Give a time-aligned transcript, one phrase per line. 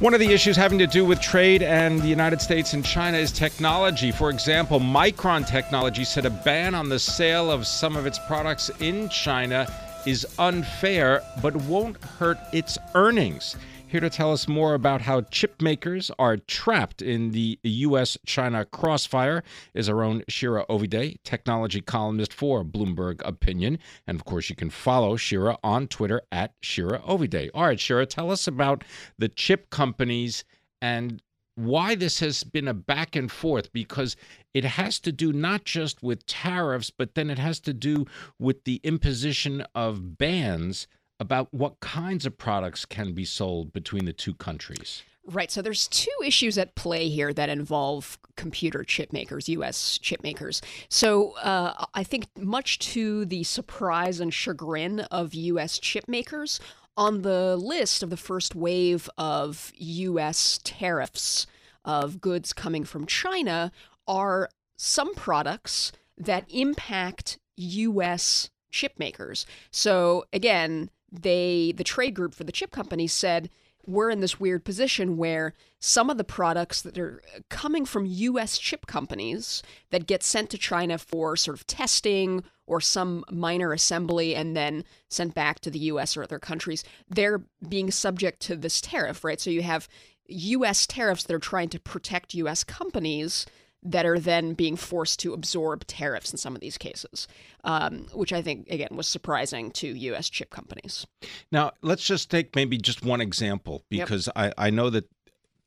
[0.00, 3.18] One of the issues having to do with trade and the United States and China
[3.18, 4.12] is technology.
[4.12, 8.70] For example, Micron Technology said a ban on the sale of some of its products
[8.78, 9.66] in China
[10.06, 13.56] is unfair but won't hurt its earnings.
[13.88, 18.18] Here to tell us more about how chip makers are trapped in the U.S.
[18.26, 19.42] China crossfire
[19.72, 23.78] is our own Shira Ovide, technology columnist for Bloomberg Opinion.
[24.06, 27.50] And of course, you can follow Shira on Twitter at Shira Ovide.
[27.54, 28.84] All right, Shira, tell us about
[29.16, 30.44] the chip companies
[30.82, 31.22] and
[31.54, 34.16] why this has been a back and forth because
[34.52, 38.04] it has to do not just with tariffs, but then it has to do
[38.38, 40.86] with the imposition of bans
[41.20, 45.02] about what kinds of products can be sold between the two countries.
[45.30, 45.50] Right.
[45.50, 49.98] So there's two issues at play here that involve computer chip makers, U.S.
[49.98, 50.62] chip makers.
[50.88, 55.78] So uh, I think, much to the surprise and chagrin of U.S.
[55.78, 56.60] chip makers,
[56.96, 60.58] on the list of the first wave of U.S.
[60.64, 61.46] tariffs
[61.84, 63.70] of goods coming from China
[64.08, 68.50] are some products that impact U.S.
[68.72, 69.46] chip makers.
[69.70, 73.50] So again, they the trade group for the chip companies said
[73.86, 78.58] we're in this weird position where some of the products that are coming from US
[78.58, 84.34] chip companies that get sent to China for sort of testing or some minor assembly
[84.34, 88.80] and then sent back to the US or other countries, they're being subject to this
[88.82, 89.40] tariff, right?
[89.40, 89.88] So you have
[90.26, 93.46] US tariffs that are trying to protect US companies
[93.82, 97.28] that are then being forced to absorb tariffs in some of these cases,
[97.64, 100.28] um, which I think, again, was surprising to U.S.
[100.28, 101.06] chip companies.
[101.52, 104.54] Now, let's just take maybe just one example because yep.
[104.58, 105.08] I, I know that.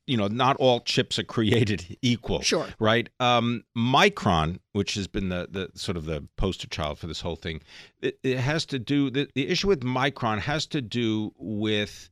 [0.04, 2.42] You know, not all chips are created equal.
[2.42, 2.66] Sure.
[2.80, 3.08] Right.
[3.20, 7.36] Um, Micron, which has been the, the sort of the poster child for this whole
[7.36, 7.62] thing,
[8.00, 12.10] it, it has to do the, the issue with Micron has to do with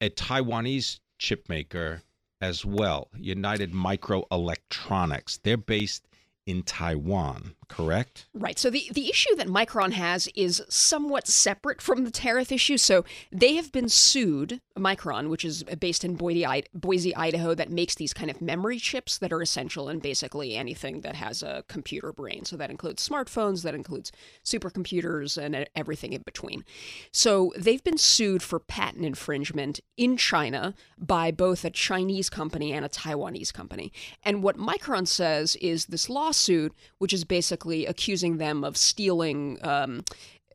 [0.00, 2.02] a Taiwanese chip maker
[2.40, 5.40] as well, United Microelectronics.
[5.42, 6.07] They're based
[6.48, 8.26] in Taiwan, correct?
[8.32, 8.58] Right.
[8.58, 12.78] So the, the issue that Micron has is somewhat separate from the tariff issue.
[12.78, 17.96] So they have been sued, Micron, which is based in Boise, Boise, Idaho, that makes
[17.96, 22.14] these kind of memory chips that are essential in basically anything that has a computer
[22.14, 22.46] brain.
[22.46, 24.10] So that includes smartphones, that includes
[24.42, 26.64] supercomputers, and everything in between.
[27.12, 32.86] So they've been sued for patent infringement in China by both a Chinese company and
[32.86, 33.92] a Taiwanese company.
[34.24, 39.58] And what Micron says is this lawsuit lawsuit, which is basically accusing them of stealing.
[39.62, 40.04] Um,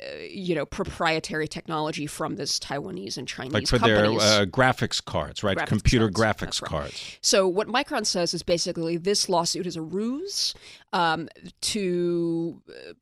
[0.02, 4.20] uh, you know, proprietary technology from this Taiwanese and Chinese like for companies.
[4.20, 5.56] their uh, graphics cards, right?
[5.56, 6.42] Graphics Computer cards.
[6.42, 6.72] graphics right.
[6.72, 7.18] cards.
[7.22, 10.56] So what Micron says is basically this lawsuit is a ruse
[10.94, 11.30] um,
[11.62, 12.62] to.
[12.70, 12.94] Uh,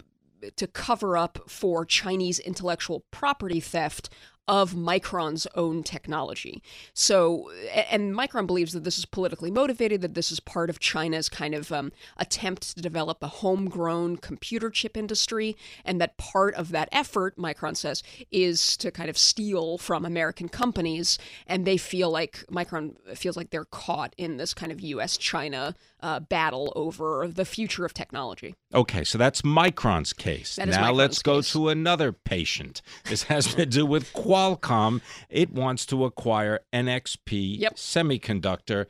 [0.56, 4.10] to cover up for Chinese intellectual property theft
[4.52, 6.62] of Micron's own technology.
[6.94, 7.50] So,
[7.90, 11.56] and Micron believes that this is politically motivated, that this is part of China's kind
[11.56, 16.90] of um, attempt to develop a homegrown computer chip industry, and that part of that
[16.92, 21.18] effort, Micron says, is to kind of steal from American companies.
[21.48, 25.76] And they feel like Micron feels like they're caught in this kind of US China
[26.02, 28.56] uh, battle over the future of technology.
[28.74, 30.56] Okay, so that's Micron's case.
[30.56, 31.52] That now Micron's let's go case.
[31.54, 32.82] to another patient.
[33.06, 35.02] This has to do with Qualcomm.
[35.30, 37.76] It wants to acquire NXP Yep.
[37.76, 38.86] Semiconductor,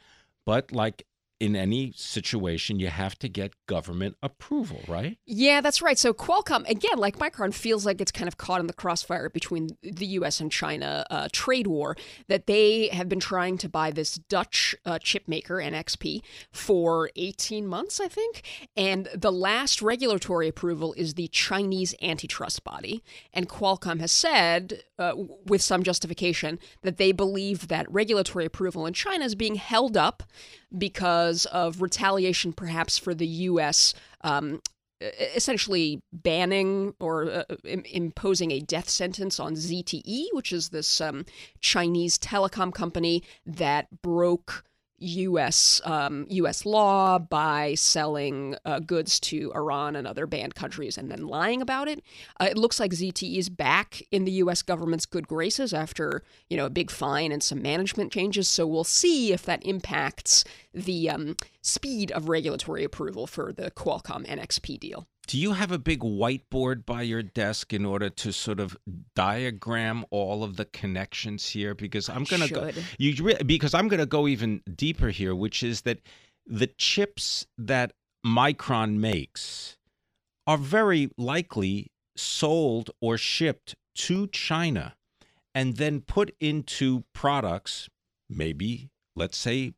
[0.46, 1.06] but like
[1.42, 5.18] in any situation, you have to get government approval, right?
[5.26, 5.98] Yeah, that's right.
[5.98, 9.70] So Qualcomm, again, like Micron, feels like it's kind of caught in the crossfire between
[9.82, 10.40] the U.S.
[10.40, 11.98] and China uh, trade war.
[12.28, 16.22] That they have been trying to buy this Dutch uh, chip maker, NXP,
[16.52, 18.44] for 18 months, I think.
[18.78, 23.04] And the last regulatory approval is the Chinese antitrust body.
[23.34, 25.14] And Qualcomm has said, uh,
[25.48, 30.22] with some justification, that they believe that regulatory approval in China is being held up
[30.78, 33.94] because of retaliation, perhaps, for the U.S.
[34.22, 34.62] Um,
[35.36, 41.26] essentially banning or uh, Im- imposing a death sentence on ZTE, which is this um,
[41.60, 44.64] Chinese telecom company that broke
[45.02, 45.82] U.S.
[45.84, 46.66] Um, U.S.
[46.66, 51.88] law by selling uh, goods to Iran and other banned countries and then lying about
[51.88, 52.04] it.
[52.40, 54.62] Uh, it looks like ZTE is back in the U.S.
[54.62, 58.48] government's good graces after you know a big fine and some management changes.
[58.48, 60.44] So we'll see if that impacts
[60.74, 65.08] the um, speed of regulatory approval for the Qualcomm NXP deal.
[65.32, 68.76] Do you have a big whiteboard by your desk in order to sort of
[69.16, 71.74] diagram all of the connections here?
[71.74, 75.64] Because I'm going to go you because I'm going to go even deeper here, which
[75.64, 76.02] is that
[76.46, 77.94] the chips that
[78.26, 79.78] Micron makes
[80.46, 84.98] are very likely sold or shipped to China
[85.56, 87.88] and then put into products,
[88.30, 89.76] maybe let's say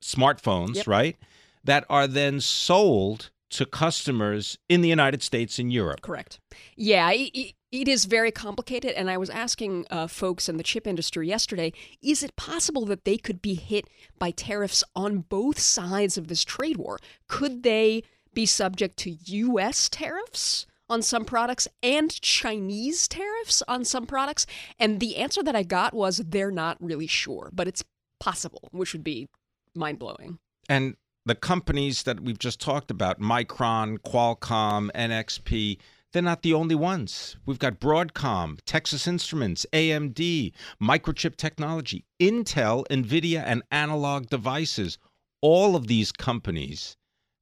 [0.00, 0.86] smartphones, yep.
[0.86, 1.16] right?
[1.64, 6.00] That are then sold to customers in the United States and Europe.
[6.00, 6.40] Correct.
[6.76, 8.92] Yeah, it, it is very complicated.
[8.92, 11.72] And I was asking uh, folks in the chip industry yesterday
[12.02, 13.88] is it possible that they could be hit
[14.18, 16.98] by tariffs on both sides of this trade war?
[17.28, 18.02] Could they
[18.34, 19.88] be subject to U.S.
[19.88, 20.66] tariffs?
[20.88, 24.44] On some products and Chinese tariffs on some products.
[24.78, 27.82] And the answer that I got was they're not really sure, but it's
[28.20, 29.26] possible, which would be
[29.74, 30.38] mind blowing.
[30.68, 35.78] And the companies that we've just talked about, Micron, Qualcomm, NXP,
[36.12, 37.36] they're not the only ones.
[37.46, 40.52] We've got Broadcom, Texas Instruments, AMD,
[40.82, 44.98] Microchip Technology, Intel, Nvidia, and Analog Devices.
[45.40, 46.96] All of these companies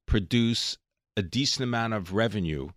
[0.07, 0.79] produce
[1.17, 2.71] a decent amount of revenue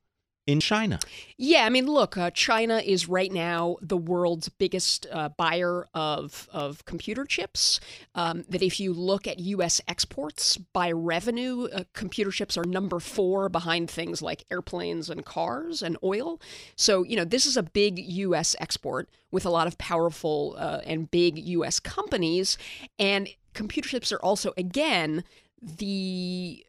[0.46, 1.00] in China.
[1.38, 6.50] Yeah, I mean, look, uh, China is right now the world's biggest uh, buyer of
[6.52, 7.80] of computer chips.
[8.16, 9.80] Um, that if you look at U.S.
[9.88, 15.82] exports by revenue, uh, computer chips are number four behind things like airplanes and cars
[15.82, 16.42] and oil.
[16.76, 18.56] So you know, this is a big U.S.
[18.60, 21.80] export with a lot of powerful uh, and big U.S.
[21.80, 22.58] companies,
[23.00, 25.24] and computer chips are also again
[25.62, 26.66] the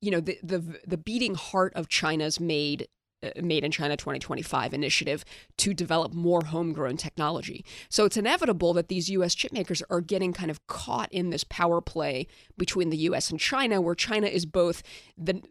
[0.00, 2.86] you know the the the beating heart of China's made
[3.20, 5.24] Uh, Made in China 2025 initiative
[5.56, 7.64] to develop more homegrown technology.
[7.88, 11.42] So it's inevitable that these US chip makers are getting kind of caught in this
[11.42, 14.84] power play between the US and China, where China is both
[15.16, 15.42] the,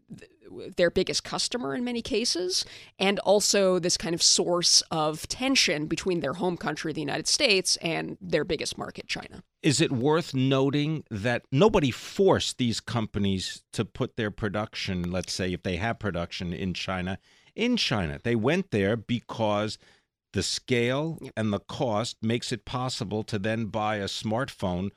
[0.78, 2.64] their biggest customer in many cases,
[3.00, 7.76] and also this kind of source of tension between their home country, the United States,
[7.78, 9.44] and their biggest market, China.
[9.62, 15.52] Is it worth noting that nobody forced these companies to put their production, let's say
[15.52, 17.20] if they have production in China,
[17.58, 18.20] in China.
[18.24, 19.78] They went there because
[20.34, 24.92] the scale and the cost makes it possible to then buy a smartphone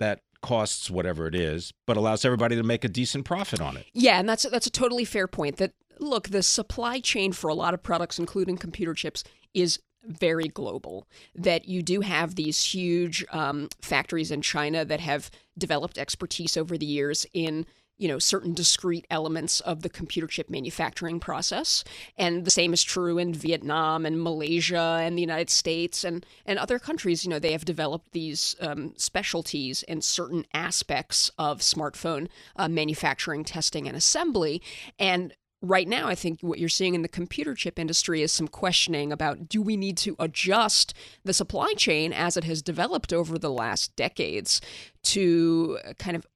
[0.00, 3.86] that costs whatever it is, but allows everybody to make a decent profit on it.
[3.92, 5.56] Yeah, and that's that's a totally fair point.
[5.58, 10.48] That look, the supply chain for a lot of products, including computer chips, is very
[10.48, 11.06] global.
[11.34, 16.76] That you do have these huge um, factories in China that have developed expertise over
[16.76, 17.66] the years in
[17.98, 21.84] you know certain discrete elements of the computer chip manufacturing process.
[22.16, 26.58] And the same is true in Vietnam and Malaysia and the United States and and
[26.58, 27.24] other countries.
[27.24, 33.44] You know they have developed these um, specialties in certain aspects of smartphone uh, manufacturing
[33.44, 34.62] testing and assembly.
[34.98, 38.48] And right now, I think what you're seeing in the computer chip industry is some
[38.48, 40.94] questioning about do we need to adjust
[41.24, 44.60] the supply chain as it has developed over the last decades
[45.02, 46.26] to kind of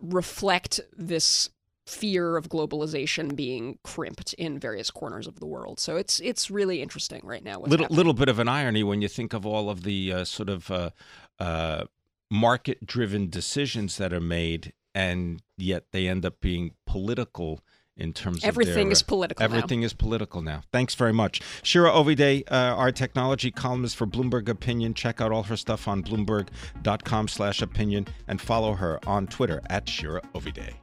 [0.00, 1.50] reflect this
[1.86, 5.80] fear of globalization being crimped in various corners of the world.
[5.80, 7.58] So it's it's really interesting right now.
[7.58, 7.96] Little happening.
[7.96, 10.70] little bit of an irony when you think of all of the uh, sort of
[10.70, 10.90] uh,
[11.38, 11.84] uh,
[12.30, 17.60] market driven decisions that are made, and yet they end up being political
[17.96, 19.42] in terms everything of everything is political.
[19.42, 19.86] Everything now.
[19.86, 20.62] is political now.
[20.72, 24.94] Thanks very much, Shira Ovide, uh, our technology columnist for Bloomberg Opinion.
[24.94, 30.74] Check out all her stuff on Bloomberg.com/opinion and follow her on Twitter at Shira Ovide.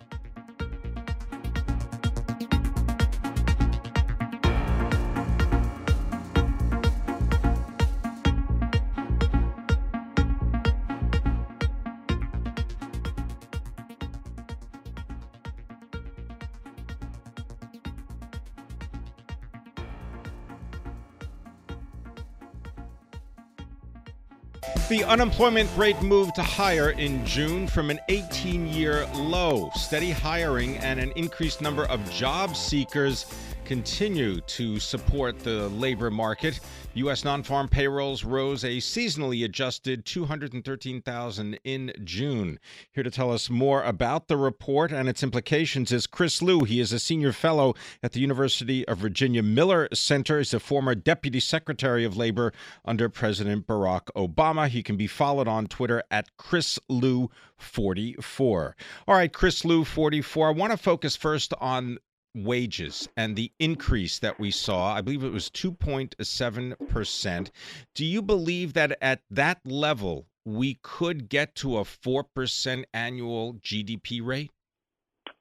[25.10, 29.72] Unemployment rate moved to higher in June from an 18 year low.
[29.74, 33.26] Steady hiring and an increased number of job seekers
[33.70, 36.60] continue to support the labor market.
[36.96, 37.24] U.S.
[37.24, 42.58] non farm payrolls rose a seasonally adjusted 213,000 in June.
[42.92, 46.64] Here to tell us more about the report and its implications is Chris Lu.
[46.64, 50.40] He is a senior fellow at the University of Virginia Miller Center.
[50.40, 52.52] He's a former deputy secretary of labor
[52.86, 54.68] under President Barack Obama.
[54.68, 58.76] He can be followed on Twitter at Chris Lu 44.
[59.08, 60.48] All right, Chris Lu 44.
[60.48, 62.00] I want to focus first on
[62.36, 67.50] wages and the increase that we saw, I believe it was 2.7%.
[67.96, 74.24] Do you believe that at that level we could get to a 4% annual GDP
[74.24, 74.52] rate?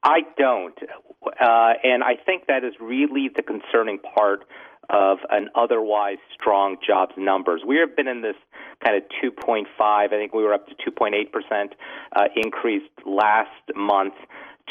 [0.03, 0.79] I don't.
[1.41, 4.45] Uh, and I think that is really the concerning part
[4.91, 7.61] of an otherwise strong jobs numbers.
[7.67, 8.37] We have been in this
[8.85, 11.73] kind of 2.5, I think we were up to 2.8%
[12.17, 14.15] uh, increase last month.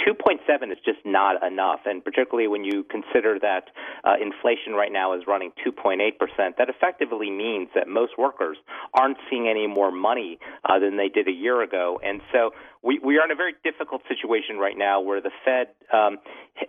[0.06, 3.70] 2.7 is just not enough, and particularly when you consider that
[4.04, 8.58] uh, inflation right now is running 2.8 percent, that effectively means that most workers
[8.94, 12.52] aren't seeing any more money uh, than they did a year ago, and so
[12.84, 16.18] we, we are in a very difficult situation right now where the Fed um,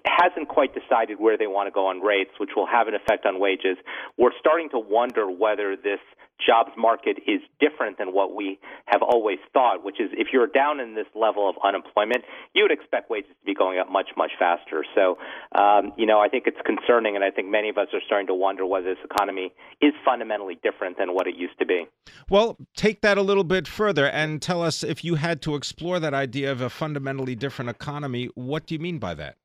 [0.05, 3.27] hasn't quite decided where they want to go on rates, which will have an effect
[3.27, 3.77] on wages.
[4.17, 6.01] We're starting to wonder whether this
[6.45, 10.81] jobs market is different than what we have always thought, which is if you're down
[10.81, 12.25] in this level of unemployment,
[12.55, 14.85] you would expect wages to be going up much, much faster.
[14.95, 15.19] So,
[15.59, 18.29] um, you know, I think it's concerning, and I think many of us are starting
[18.29, 21.87] to wonder whether this economy is fundamentally different than what it used to be.
[22.31, 25.98] Well, take that a little bit further and tell us if you had to explore
[26.01, 29.37] that idea of a fundamentally different economy, what do you mean by that?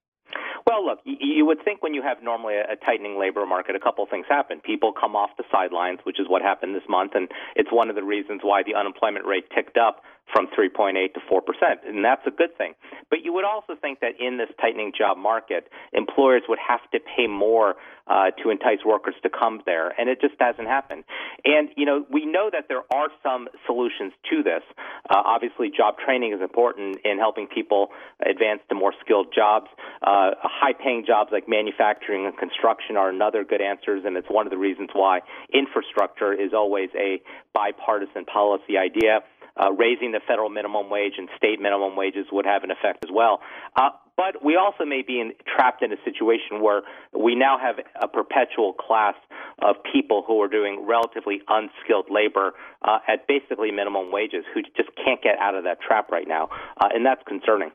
[0.66, 4.06] Well, look, you would think when you have normally a tightening labor market, a couple
[4.10, 4.62] things happen.
[4.62, 7.96] People come off the sidelines, which is what happened this month, and it's one of
[7.96, 11.42] the reasons why the unemployment rate ticked up from 3.8 to 4%,
[11.88, 12.74] and that's a good thing.
[13.10, 17.00] But you would also think that in this tightening job market, employers would have to
[17.00, 17.76] pay more
[18.08, 21.04] uh, to entice workers to come there, and it just hasn't happened.
[21.46, 24.64] And, you know, we know that there are some solutions to this.
[25.10, 27.90] Uh, obviously, job training is important in helping people
[28.26, 29.68] advance to more skilled jobs.
[30.02, 34.48] Uh, high paying jobs like manufacturing and construction are another good answers, and it's one
[34.48, 35.20] of the reasons why
[35.54, 37.22] infrastructure is always a
[37.54, 39.20] bipartisan policy idea
[39.60, 43.12] uh, raising the federal minimum wage and state minimum wages would have an effect as
[43.14, 43.40] well.
[43.76, 46.82] Uh, but we also may be in, trapped in a situation where
[47.18, 49.16] we now have a perpetual class
[49.62, 54.90] of people who are doing relatively unskilled labor uh, at basically minimum wages who just
[55.04, 57.72] can't get out of that trap right now, uh, and that's concerning.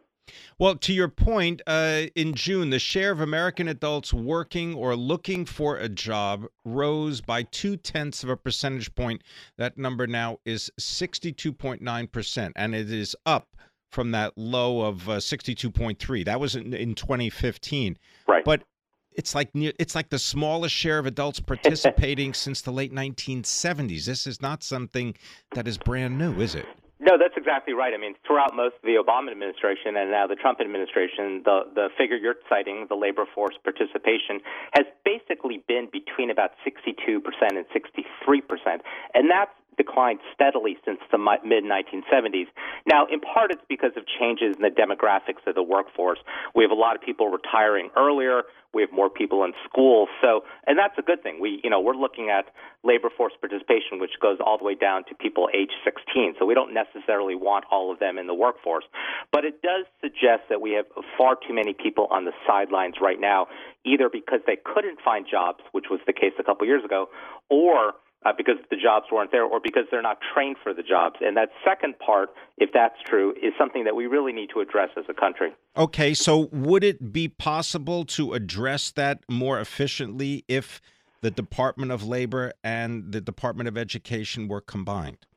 [0.58, 5.44] Well, to your point, uh, in June, the share of American adults working or looking
[5.44, 9.22] for a job rose by two tenths of a percentage point.
[9.56, 13.56] That number now is 62.9%, and it is up
[13.90, 16.24] from that low of uh, 62.3.
[16.24, 17.98] That was in, in 2015.
[18.26, 18.44] Right.
[18.44, 18.64] But
[19.12, 24.04] it's like it's like the smallest share of adults participating since the late 1970s.
[24.04, 25.16] This is not something
[25.54, 26.66] that is brand new, is it?
[27.00, 27.94] No, that's exactly right.
[27.94, 31.88] I mean, throughout most of the Obama administration and now the Trump administration, the the
[31.96, 34.42] figure you're citing, the labor force participation,
[34.74, 37.22] has basically been between about 62%
[37.54, 38.80] and 63%,
[39.14, 42.48] and that's declined steadily since the mid 1970s.
[42.86, 46.18] Now, in part, it's because of changes in the demographics of the workforce.
[46.54, 48.42] We have a lot of people retiring earlier.
[48.74, 50.08] We have more people in school.
[50.20, 51.40] So, and that's a good thing.
[51.40, 52.52] We, you know, we're looking at
[52.84, 56.34] labor force participation, which goes all the way down to people age 16.
[56.38, 58.84] So we don't necessarily want all of them in the workforce.
[59.32, 60.84] But it does suggest that we have
[61.16, 63.46] far too many people on the sidelines right now,
[63.86, 67.08] either because they couldn't find jobs, which was the case a couple years ago,
[67.48, 67.94] or
[68.24, 71.16] uh, because the jobs weren't there or because they're not trained for the jobs.
[71.20, 74.90] And that second part, if that's true, is something that we really need to address
[74.96, 75.50] as a country.
[75.76, 80.80] Okay, so would it be possible to address that more efficiently if
[81.20, 85.27] the Department of Labor and the Department of Education were combined?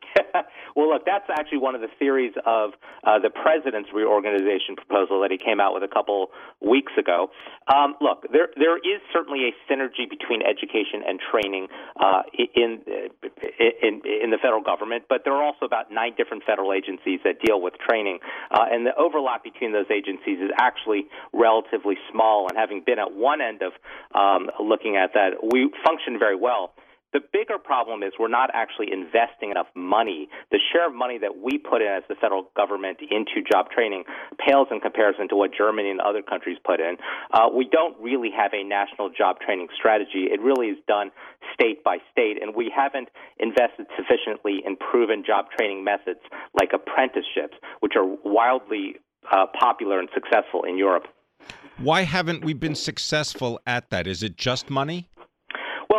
[0.75, 2.71] Well, look, that's actually one of the theories of
[3.03, 7.31] uh, the president's reorganization proposal that he came out with a couple weeks ago.
[7.73, 11.67] Um, look, there there is certainly a synergy between education and training
[11.99, 12.23] uh,
[12.55, 12.81] in,
[13.81, 17.41] in in the federal government, but there are also about nine different federal agencies that
[17.41, 18.19] deal with training,
[18.51, 22.47] uh, and the overlap between those agencies is actually relatively small.
[22.49, 23.73] And having been at one end of
[24.15, 26.73] um, looking at that, we function very well.
[27.13, 30.29] The bigger problem is we're not actually investing enough money.
[30.51, 34.05] The share of money that we put in as the federal government into job training
[34.39, 36.95] pales in comparison to what Germany and other countries put in.
[37.33, 40.31] Uh, we don't really have a national job training strategy.
[40.31, 41.11] It really is done
[41.53, 46.21] state by state, and we haven't invested sufficiently in proven job training methods
[46.59, 48.95] like apprenticeships, which are wildly
[49.31, 51.03] uh, popular and successful in Europe.
[51.77, 54.07] Why haven't we been successful at that?
[54.07, 55.07] Is it just money?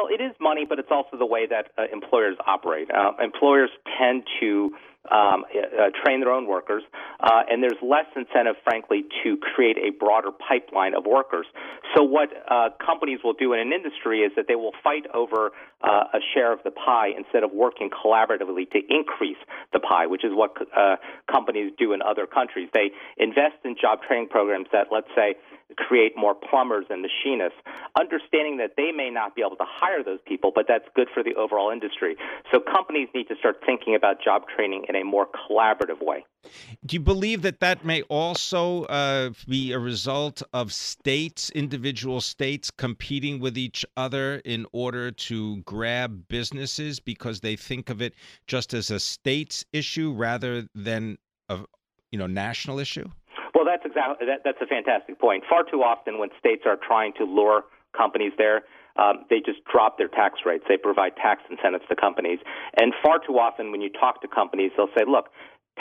[0.03, 2.91] Well, it is money, but it's also the way that uh, employers operate.
[2.91, 4.75] Uh, employers tend to
[5.11, 6.83] um, uh, train their own workers,
[7.21, 11.47] uh, and there's less incentive, frankly, to create a broader pipeline of workers.
[11.95, 15.51] So, what uh, companies will do in an industry is that they will fight over
[15.83, 19.39] uh, a share of the pie instead of working collaboratively to increase
[19.73, 20.97] the pie, which is what uh,
[21.31, 22.69] companies do in other countries.
[22.75, 25.35] They invest in job training programs that, let's say,
[25.77, 27.59] create more plumbers and machinists,
[27.99, 31.23] understanding that they may not be able to hire those people, but that's good for
[31.23, 32.17] the overall industry.
[32.51, 36.25] So companies need to start thinking about job training in a more collaborative way.
[36.85, 42.71] Do you believe that that may also uh, be a result of states, individual states,
[42.71, 48.15] competing with each other in order to grab businesses because they think of it
[48.47, 51.17] just as a states issue rather than
[51.49, 51.61] a
[52.11, 53.09] you know national issue?
[53.55, 55.45] Well, that's exactly that, that's a fantastic point.
[55.49, 57.65] Far too often, when states are trying to lure
[57.97, 58.63] companies there,
[58.97, 60.65] um, they just drop their tax rates.
[60.69, 62.39] They provide tax incentives to companies,
[62.81, 65.29] and far too often, when you talk to companies, they'll say, "Look,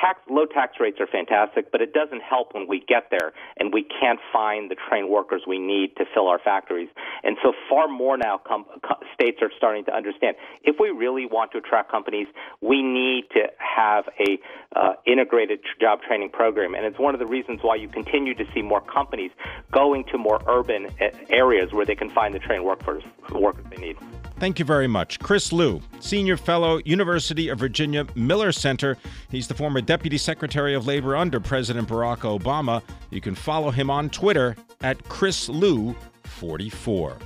[0.01, 3.71] tax low tax rates are fantastic, but it doesn't help when we get there and
[3.71, 6.89] we can't find the trained workers we need to fill our factories.
[7.23, 8.65] And so far more now com-
[9.13, 12.27] states are starting to understand if we really want to attract companies,
[12.61, 14.39] we need to have a
[14.75, 16.73] uh, integrated job training program.
[16.73, 19.31] And it's one of the reasons why you continue to see more companies
[19.71, 20.87] going to more urban
[21.29, 23.97] areas where they can find the trained workforce workers they need.
[24.39, 25.19] Thank you very much.
[25.19, 28.97] Chris Lu, Senior Fellow, University of Virginia Miller Center.
[29.29, 32.81] He's the former Deputy Secretary of Labor under President Barack Obama.
[33.11, 37.17] You can follow him on Twitter at Chris Lu 44.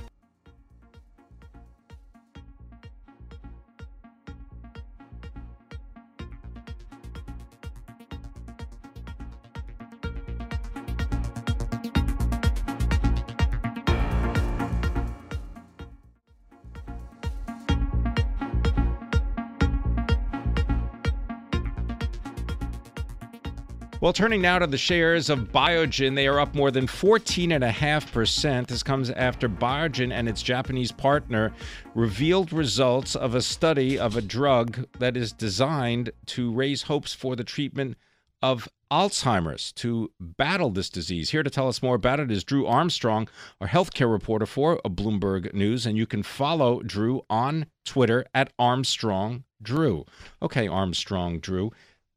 [24.06, 28.68] Well, turning now to the shares of Biogen, they are up more than 14.5%.
[28.68, 31.52] This comes after Biogen and its Japanese partner
[31.92, 37.34] revealed results of a study of a drug that is designed to raise hopes for
[37.34, 37.96] the treatment
[38.40, 41.30] of Alzheimer's to battle this disease.
[41.30, 43.26] Here to tell us more about it is Drew Armstrong,
[43.60, 49.42] our healthcare reporter for Bloomberg News, and you can follow Drew on Twitter at Armstrong
[49.60, 50.04] Drew.
[50.40, 51.72] Okay, Armstrong Drew.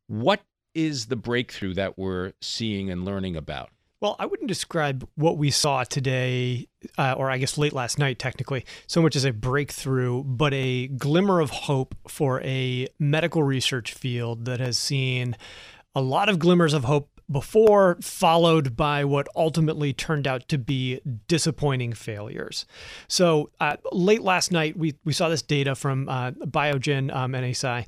[0.06, 0.42] What
[0.74, 3.70] is the breakthrough that we're seeing and learning about?
[4.02, 8.18] Well, I wouldn't describe what we saw today, uh, or I guess late last night,
[8.18, 13.94] technically, so much as a breakthrough, but a glimmer of hope for a medical research
[13.94, 15.36] field that has seen
[15.94, 21.00] a lot of glimmers of hope before, followed by what ultimately turned out to be
[21.28, 22.66] disappointing failures.
[23.08, 27.46] So, uh, late last night, we, we saw this data from uh, Biogen um, and
[27.46, 27.86] Eisai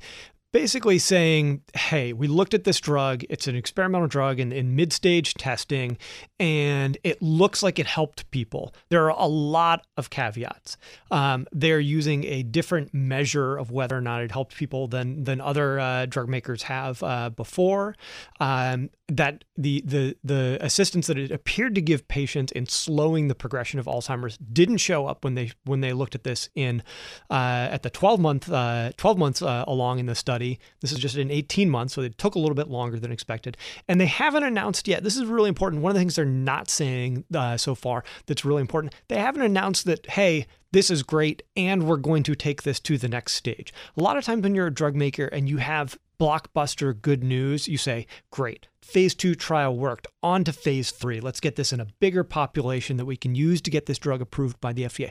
[0.52, 3.24] basically saying, hey, we looked at this drug.
[3.28, 5.98] It's an experimental drug in, in mid stage testing,
[6.42, 8.74] and it looks like it helped people.
[8.88, 10.76] There are a lot of caveats.
[11.12, 15.40] Um, they're using a different measure of whether or not it helped people than, than
[15.40, 17.94] other uh, drug makers have uh, before.
[18.40, 23.34] Um, that the, the, the assistance that it appeared to give patients in slowing the
[23.34, 26.82] progression of Alzheimer's didn't show up when they when they looked at this in
[27.30, 30.58] uh, at the 12 month uh, 12 months uh, along in the study.
[30.80, 33.56] This is just in 18 months, so it took a little bit longer than expected.
[33.86, 35.04] And they haven't announced yet.
[35.04, 35.82] This is really important.
[35.82, 38.94] One of the things they're not saying uh, so far that's really important.
[39.08, 42.96] They haven't announced that, hey, this is great, and we're going to take this to
[42.96, 43.74] the next stage.
[43.96, 47.68] A lot of times when you're a drug maker and you have blockbuster good news,
[47.68, 51.20] you say, great, phase two trial worked, on to phase three.
[51.20, 54.22] Let's get this in a bigger population that we can use to get this drug
[54.22, 55.10] approved by the FDA.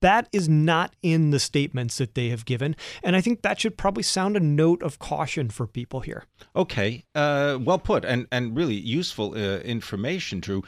[0.00, 2.76] That is not in the statements that they have given.
[3.02, 6.24] And I think that should probably sound a note of caution for people here.
[6.54, 7.04] Okay.
[7.14, 10.62] Uh, well put and, and really useful uh, information, Drew.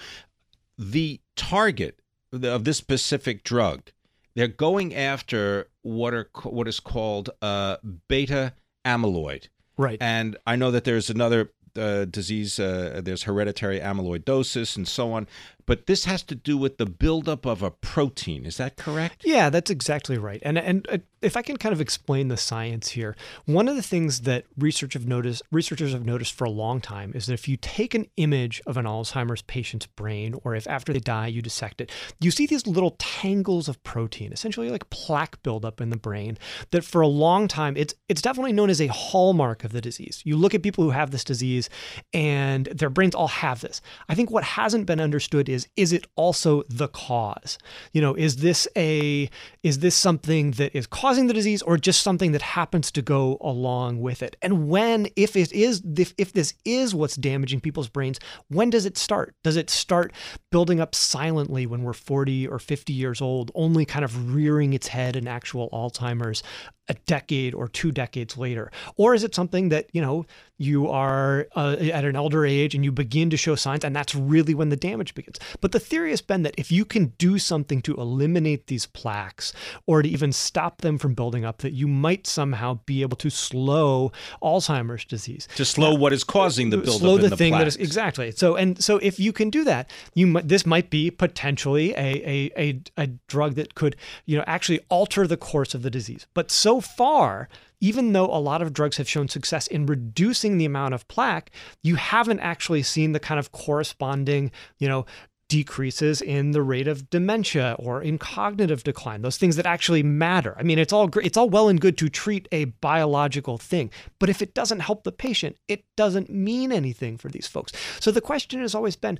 [0.76, 2.00] The target
[2.32, 3.90] of this specific drug,
[4.34, 7.76] they're going after what are what is called uh,
[8.08, 9.48] beta amyloid.
[9.76, 9.98] Right.
[10.00, 12.58] And I know that there's another uh, disease.
[12.58, 15.26] Uh, there's hereditary amyloidosis and so on.
[15.66, 18.46] But this has to do with the buildup of a protein.
[18.46, 19.22] Is that correct?
[19.24, 20.40] Yeah, that's exactly right.
[20.44, 23.82] And and uh, if I can kind of explain the science here, one of the
[23.82, 27.46] things that research have noticed, researchers have noticed for a long time is that if
[27.48, 31.42] you take an image of an Alzheimer's patient's brain, or if after they die you
[31.42, 35.96] dissect it, you see these little tangles of protein, essentially like plaque buildup in the
[35.96, 36.38] brain.
[36.70, 40.22] That for a long time, it's it's definitely known as a hallmark of the disease.
[40.24, 41.68] You look at people who have this disease,
[42.14, 43.80] and their brains all have this.
[44.08, 47.58] I think what hasn't been understood is is is it also the cause?
[47.92, 49.28] You know, is this a
[49.62, 53.38] is this something that is causing the disease or just something that happens to go
[53.40, 54.36] along with it?
[54.42, 58.18] And when if it is if, if this is what's damaging people's brains,
[58.48, 59.34] when does it start?
[59.42, 60.12] Does it start
[60.50, 64.88] building up silently when we're 40 or 50 years old, only kind of rearing its
[64.88, 66.42] head in actual Alzheimer's?
[66.90, 68.70] A decade or two decades later?
[68.96, 70.26] Or is it something that, you know,
[70.58, 74.14] you are uh, at an elder age and you begin to show signs, and that's
[74.14, 75.38] really when the damage begins?
[75.62, 79.54] But the theory has been that if you can do something to eliminate these plaques
[79.86, 83.30] or to even stop them from building up, that you might somehow be able to
[83.30, 85.48] slow Alzheimer's disease.
[85.54, 87.76] To slow now, what is causing the buildup slow the, the thing plaques.
[87.76, 88.32] that is exactly.
[88.32, 92.50] So and so if you can do that, you this might be potentially a, a
[92.58, 96.26] a a drug that could you know actually alter the course of the disease.
[96.34, 97.48] But so far,
[97.80, 101.50] even though a lot of drugs have shown success in reducing the amount of plaque,
[101.82, 105.06] you haven't actually seen the kind of corresponding, you know,
[105.50, 110.54] decreases in the rate of dementia or in cognitive decline those things that actually matter.
[110.56, 113.90] I mean it's all it's all well and good to treat a biological thing
[114.20, 117.72] but if it doesn't help the patient it doesn't mean anything for these folks.
[117.98, 119.18] So the question has always been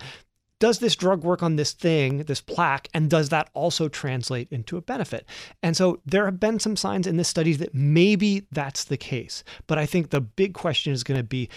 [0.60, 4.76] does this drug work on this thing, this plaque, and does that also translate into
[4.76, 5.26] a benefit?
[5.62, 9.42] And so there have been some signs in this study that maybe that's the case.
[9.66, 11.48] But I think the big question is going to be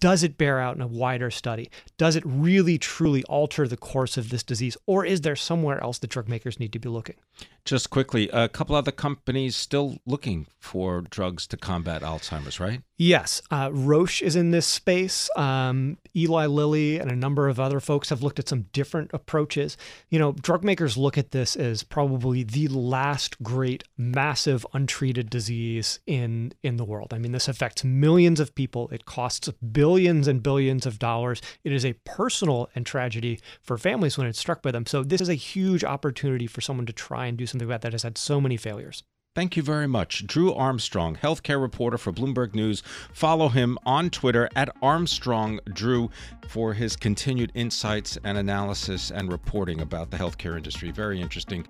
[0.00, 1.70] does it bear out in a wider study?
[1.96, 4.76] Does it really truly alter the course of this disease?
[4.86, 7.16] Or is there somewhere else that drug makers need to be looking?
[7.64, 12.82] Just quickly, a couple other companies still looking for drugs to combat Alzheimer's, right?
[13.00, 13.40] Yes.
[13.48, 15.30] Uh, Roche is in this space.
[15.36, 19.76] Um, Eli Lilly and a number of other folks have looked at some different approaches.
[20.10, 26.00] You know, drug makers look at this as probably the last great massive untreated disease
[26.08, 27.14] in in the world.
[27.14, 28.88] I mean, this affects millions of people.
[28.88, 31.40] It costs billions and billions of dollars.
[31.62, 34.86] It is a personal and tragedy for families when it's struck by them.
[34.86, 37.92] So this is a huge opportunity for someone to try and do something about that
[37.92, 39.04] has had so many failures.
[39.38, 40.26] Thank you very much.
[40.26, 42.82] Drew Armstrong, healthcare reporter for Bloomberg News.
[43.12, 46.10] Follow him on Twitter at Armstrong Drew
[46.48, 50.90] for his continued insights and analysis and reporting about the healthcare industry.
[50.90, 51.68] Very interesting.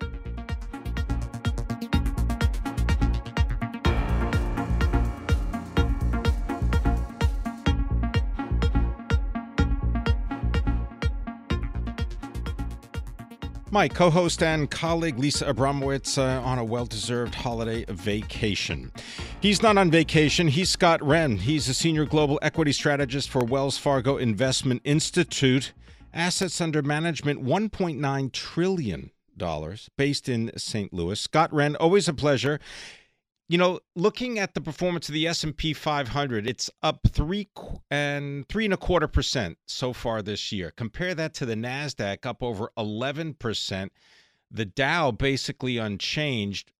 [13.71, 18.91] My co host and colleague Lisa Abramowicz uh, on a well deserved holiday vacation.
[19.43, 21.37] He's not on vacation, he's Scott Wren.
[21.37, 25.73] He's a senior global equity strategist for Wells Fargo Investment Institute.
[26.15, 29.11] Assets under management $1.9 trillion,
[29.99, 30.91] based in St.
[30.95, 31.21] Louis.
[31.21, 32.61] Scott Wren, always a pleasure.
[33.51, 37.49] You know, looking at the performance of the S and P 500, it's up three
[37.91, 40.71] and three and a quarter percent so far this year.
[40.77, 43.93] Compare that to the Nasdaq, up over 11 percent.
[44.51, 46.73] The Dow basically unchanged.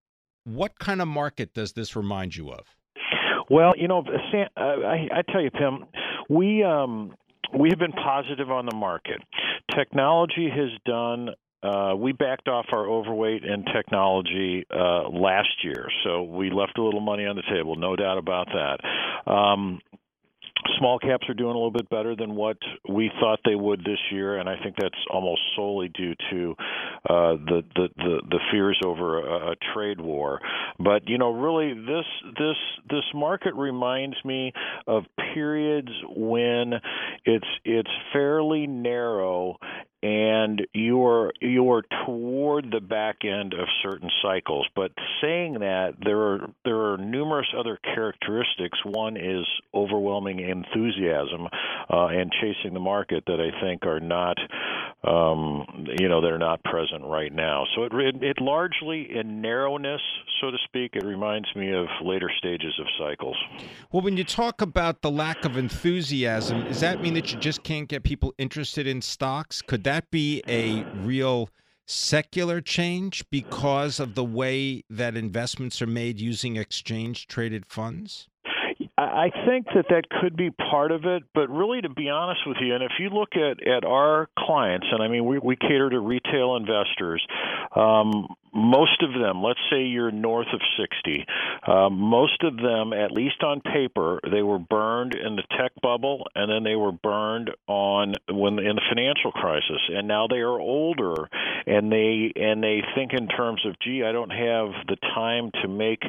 [0.45, 2.67] What kind of market does this remind you of?
[3.51, 5.87] Well, you know, Sam, I, I tell you, Tim,
[6.29, 7.15] we um,
[7.59, 9.23] we have been positive on the market.
[9.75, 11.31] Technology has done
[11.63, 16.83] uh, we backed off our overweight in technology uh, last year, so we left a
[16.83, 19.31] little money on the table, no doubt about that.
[19.31, 19.81] Um,
[20.79, 22.57] small caps are doing a little bit better than what
[22.89, 26.55] we thought they would this year, and I think that's almost solely due to
[27.09, 30.41] uh, the, the, the the fears over a, a trade war.
[30.79, 32.07] But you know, really, this
[32.39, 32.57] this
[32.91, 34.53] this market reminds me
[34.87, 36.75] of periods when
[37.25, 39.57] it's it's fairly narrow
[40.03, 44.67] and you're you're toward the back end of certain cycles.
[44.77, 48.79] But saying that, there are there are numerous other characteristics.
[48.85, 51.49] One is overwhelming enthusiasm
[51.91, 54.37] uh, and chasing the market that I think are not,
[55.03, 57.65] um, you know, they're not present right now.
[57.75, 60.01] So it, it it largely in narrowness,
[60.41, 63.37] so to speak, it reminds me of later stages of cycles.
[63.91, 67.65] Well, when you talk about the lack of enthusiasm, does that mean that you just
[67.65, 69.61] can't get people interested in stocks?
[69.61, 71.49] Could that be a real
[71.87, 78.29] secular change because of the way that investments are made using exchange traded funds?
[79.01, 82.57] I think that that could be part of it, but really, to be honest with
[82.61, 85.89] you, and if you look at at our clients, and I mean, we we cater
[85.91, 87.25] to retail investors.
[87.77, 91.27] Um, most of them, let's say you're north of 60,
[91.67, 96.27] um, most of them, at least on paper, they were burned in the tech bubble,
[96.35, 100.59] and then they were burned on when in the financial crisis, and now they are
[100.59, 101.29] older,
[101.67, 105.69] and they and they think in terms of, gee, I don't have the time to
[105.69, 106.03] make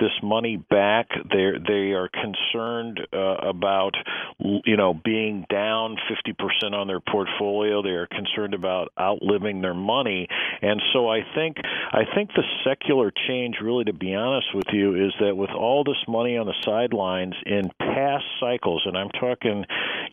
[0.00, 1.08] this money back.
[1.30, 3.94] They they are concerned uh, about
[4.38, 7.82] you know being down 50% on their portfolio.
[7.82, 10.28] They are concerned about outliving their money,
[10.62, 11.56] and so I think
[11.92, 15.84] I think the secular change, really, to be honest with you, is that with all
[15.84, 19.64] this money on the sidelines in past cycles, and I'm talking,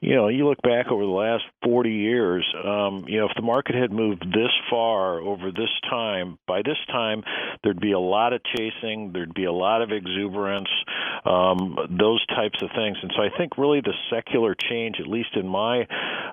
[0.02, 3.42] you know, you look back over the last 40 years, um, you know, if the
[3.42, 7.24] market had moved this far over this time, by this time
[7.64, 10.70] there'd be a lot of chasing, there'd be a lot of exuberance,
[11.26, 12.98] um, those types of things.
[13.02, 15.88] And so I think really the secular change, at least in my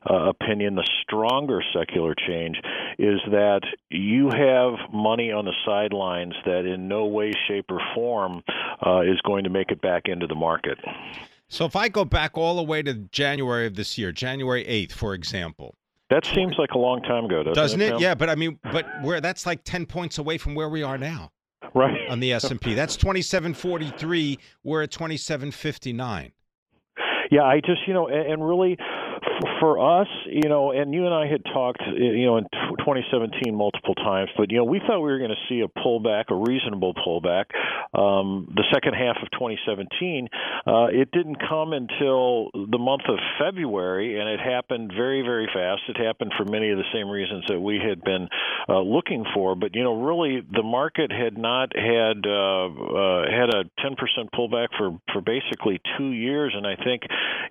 [0.09, 2.57] uh, opinion, the stronger secular change
[2.99, 8.43] is that you have money on the sidelines that in no way, shape, or form
[8.85, 10.79] uh, is going to make it back into the market.
[11.49, 14.93] So if I go back all the way to January of this year, January 8th,
[14.93, 15.75] for example,
[16.11, 17.95] that seems like a long time ago, doesn't, doesn't it?
[17.95, 18.01] it?
[18.01, 20.99] Yeah, but I mean, but where that's like 10 points away from where we are
[20.99, 21.31] now.
[21.75, 22.09] Right.
[22.09, 22.73] On the S&P.
[22.75, 26.33] That's 2743, we're at 2759.
[27.31, 28.79] Yeah, I just, you know, and really
[29.61, 32.45] for us, you know, and you and I had talked, you know, in
[32.79, 36.25] 2017 multiple times, but you know, we thought we were going to see a pullback,
[36.31, 37.47] a reasonable pullback,
[37.95, 40.29] um, the second half of 2017.
[40.67, 45.83] Uh, it didn't come until the month of February, and it happened very, very fast.
[45.89, 48.29] It happened for many of the same reasons that we had been
[48.69, 49.55] uh, looking for.
[49.55, 53.95] But you know, really, the market had not had uh, uh, had a 10%
[54.35, 57.03] pullback for for basically two years, and I think,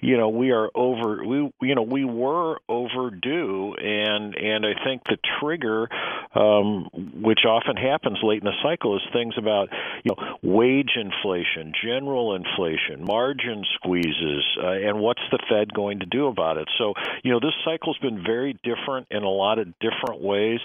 [0.01, 1.23] you know, we are over.
[1.25, 5.87] We you know we were overdue, and and I think the trigger,
[6.35, 6.89] um,
[7.21, 9.69] which often happens late in the cycle, is things about
[10.03, 16.05] you know wage inflation, general inflation, margin squeezes, uh, and what's the Fed going to
[16.05, 16.67] do about it?
[16.77, 20.59] So you know this cycle's been very different in a lot of different ways,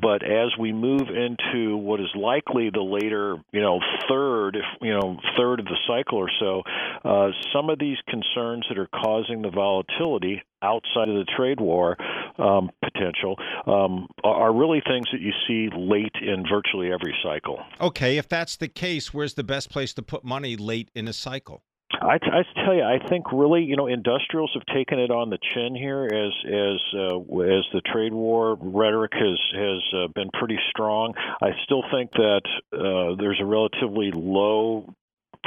[0.00, 4.92] but as we move into what is likely the later you know third, if you
[4.92, 6.62] know third of the cycle or so,
[7.04, 11.96] uh, some of these concerns that are causing the volatility outside of the trade war
[12.38, 17.60] um, potential um, are really things that you see late in virtually every cycle.
[17.80, 21.12] Okay, if that's the case, where's the best place to put money late in a
[21.12, 21.62] cycle?
[22.00, 25.38] I, I tell you, I think really, you know, industrials have taken it on the
[25.54, 30.58] chin here as as uh, as the trade war rhetoric has has uh, been pretty
[30.70, 31.14] strong.
[31.42, 32.42] I still think that
[32.72, 34.94] uh, there's a relatively low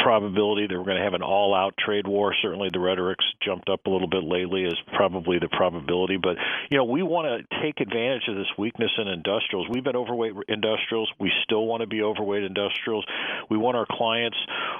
[0.03, 2.33] probability that we're going to have an all-out trade war.
[2.41, 4.63] Certainly, the rhetoric's jumped up a little bit lately.
[4.63, 6.37] Is probably the probability, but
[6.69, 9.67] you know, we want to take advantage of this weakness in industrials.
[9.69, 11.11] We've been overweight industrials.
[11.19, 13.05] We still want to be overweight industrials.
[13.49, 14.37] We want our clients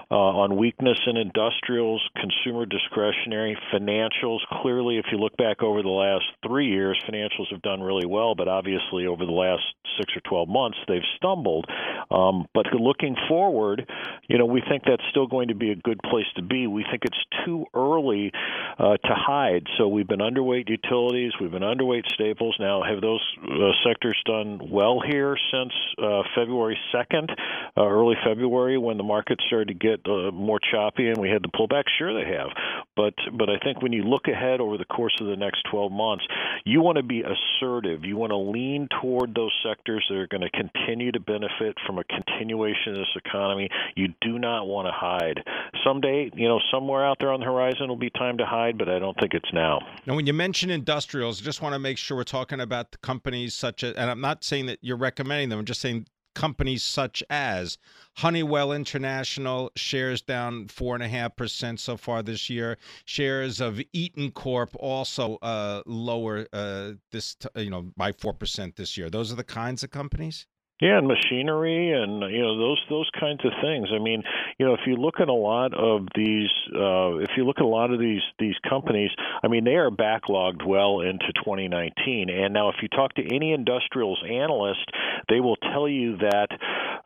[0.09, 4.39] uh, on weakness in industrials, consumer discretionary, financials.
[4.61, 8.35] Clearly, if you look back over the last three years, financials have done really well,
[8.35, 9.63] but obviously over the last
[9.97, 11.65] six or twelve months, they've stumbled.
[12.09, 13.89] Um, but looking forward,
[14.27, 16.65] you know, we think that's still going to be a good place to be.
[16.67, 18.31] We think it's too early
[18.79, 19.67] uh, to hide.
[19.77, 22.55] So we've been underweight utilities, we've been underweight staples.
[22.59, 27.29] Now, have those uh, sectors done well here since uh, February 2nd,
[27.77, 31.43] uh, early February, when the market started to get uh, more choppy and we had
[31.43, 31.83] the pullback?
[31.97, 32.49] Sure, they have.
[32.95, 35.91] But but I think when you look ahead over the course of the next 12
[35.91, 36.25] months,
[36.65, 38.05] you want to be assertive.
[38.05, 41.97] You want to lean toward those sectors that are going to continue to benefit from
[41.97, 43.69] a continuation of this economy.
[43.95, 45.43] You do not want to hide.
[45.83, 48.89] Someday, you know, somewhere out there on the horizon will be time to hide, but
[48.89, 49.79] I don't think it's now.
[50.05, 52.97] Now, when you mention industrials, I just want to make sure we're talking about the
[52.99, 56.83] companies such as, and I'm not saying that you're recommending them, I'm just saying companies
[56.83, 57.77] such as
[58.17, 62.77] Honeywell International shares down four and a half percent so far this year.
[63.05, 68.97] Shares of Eaton Corp also uh, lower uh, this, you know, by four percent this
[68.97, 69.09] year.
[69.09, 70.47] Those are the kinds of companies.
[70.81, 73.89] Yeah, and machinery and you know those those kinds of things.
[73.93, 74.23] I mean,
[74.57, 77.63] you know, if you look at a lot of these, uh, if you look at
[77.63, 79.11] a lot of these these companies,
[79.43, 82.31] I mean, they are backlogged well into 2019.
[82.31, 84.89] And now, if you talk to any industrials analyst,
[85.29, 86.47] they will tell you that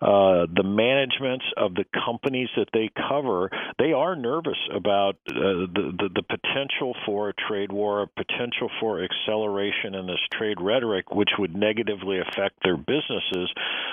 [0.02, 5.94] uh, the managements of the companies that they cover, they are nervous about uh, the,
[5.98, 11.12] the the potential for a trade war, a potential for acceleration in this trade rhetoric,
[11.12, 13.52] which would negatively affect their businesses.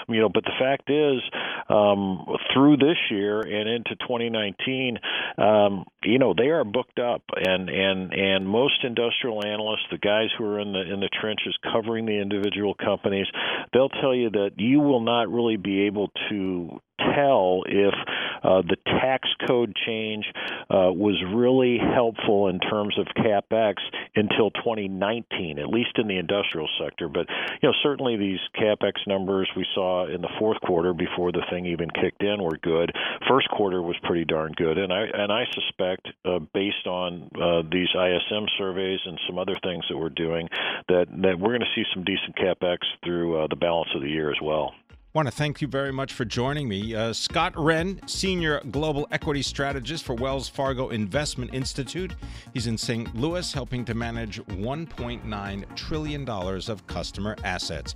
[0.09, 1.21] You know, but the fact is,
[1.69, 4.99] um, through this year and into 2019,
[5.39, 10.31] um, you know, they are booked up, and and and most industrial analysts, the guys
[10.37, 13.27] who are in the in the trenches covering the individual companies,
[13.73, 15.92] they'll tell you that you will not really be able
[16.31, 17.95] to tell if
[18.43, 20.25] Uh, the tax code change
[20.69, 23.75] uh, was really helpful in terms of capex
[24.17, 27.09] until 2019, at least in the industrial sector.
[27.09, 27.29] But
[27.63, 31.67] you know, certainly these capex numbers we saw in the fourth quarter before the thing
[31.67, 32.91] even kicked in were good.
[33.29, 37.63] First quarter was pretty darn good, and I and I suspect, uh, based on uh,
[37.71, 40.49] these ISM surveys and some other things that we're doing,
[40.89, 44.11] that that we're going to see some decent capex through uh, the balance of the
[44.11, 44.75] year as well
[45.15, 46.95] want to thank you very much for joining me.
[46.95, 52.15] Uh, Scott Wren, Senior Global Equity Strategist for Wells Fargo Investment Institute.
[52.55, 53.15] He's in St.
[53.15, 57.95] Louis helping to manage $1.9 trillion of customer assets.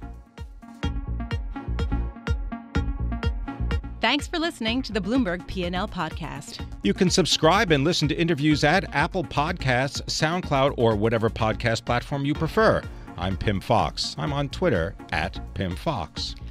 [4.03, 6.65] Thanks for listening to the Bloomberg P&L podcast.
[6.83, 12.27] You can subscribe and listen to interviews at Apple Podcasts, SoundCloud, or whatever podcast platform
[12.27, 12.83] you prefer.
[13.17, 14.15] I'm Pimm Fox.
[14.19, 16.35] I'm on Twitter at Pimm Fox.